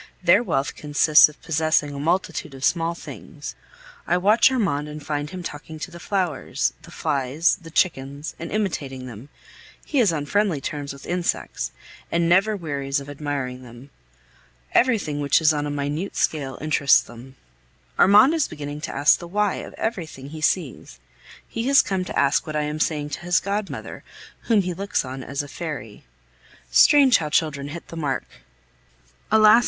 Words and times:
Their 0.23 0.41
wealth 0.41 0.73
consists 0.73 1.29
in 1.29 1.35
possessing 1.43 1.93
a 1.93 1.99
multitude 1.99 2.55
of 2.55 2.63
small 2.65 2.95
things. 2.95 3.53
I 4.07 4.17
watch 4.17 4.51
Armand 4.51 4.87
and 4.87 5.05
find 5.05 5.29
him 5.29 5.43
talking 5.43 5.77
to 5.77 5.91
the 5.91 5.99
flowers, 5.99 6.73
the 6.81 6.89
flies, 6.89 7.57
the 7.61 7.69
chickens, 7.69 8.35
and 8.39 8.51
imitating 8.51 9.05
them. 9.05 9.29
He 9.85 9.99
is 9.99 10.11
on 10.11 10.25
friendly 10.25 10.59
terms 10.59 10.91
with 10.91 11.05
insects, 11.05 11.71
and 12.11 12.27
never 12.27 12.55
wearies 12.57 12.99
of 12.99 13.11
admiring 13.11 13.61
them. 13.61 13.91
Everything 14.73 15.19
which 15.19 15.39
is 15.39 15.53
on 15.53 15.67
a 15.67 15.69
minute 15.69 16.15
scale 16.15 16.57
interests 16.59 17.03
them. 17.03 17.35
Armand 17.99 18.33
is 18.33 18.47
beginning 18.47 18.81
to 18.81 18.95
ask 18.95 19.19
the 19.19 19.27
"why" 19.27 19.57
of 19.57 19.75
everything 19.75 20.29
he 20.29 20.41
sees. 20.41 20.99
He 21.47 21.67
has 21.67 21.83
come 21.83 22.03
to 22.05 22.19
ask 22.19 22.47
what 22.47 22.55
I 22.55 22.63
am 22.63 22.79
saying 22.79 23.11
to 23.11 23.19
his 23.19 23.39
godmother, 23.39 24.03
whom 24.47 24.61
he 24.63 24.73
looks 24.73 25.05
on 25.05 25.23
as 25.23 25.43
a 25.43 25.47
fairy. 25.47 26.05
Strange 26.71 27.17
how 27.19 27.29
children 27.29 27.67
hit 27.67 27.89
the 27.89 27.95
mark! 27.95 28.23
Alas! 29.29 29.59